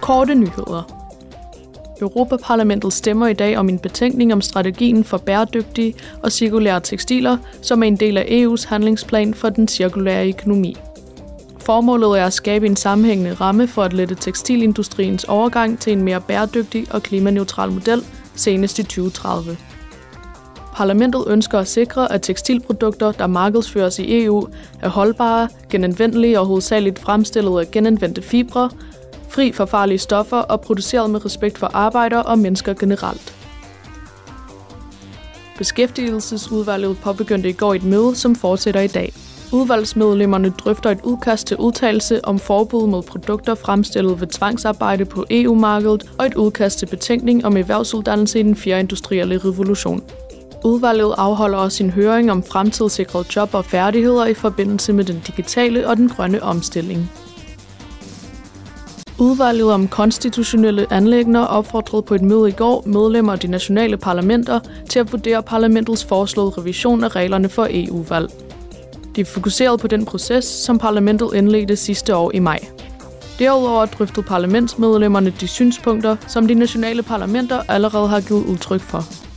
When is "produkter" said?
43.02-43.54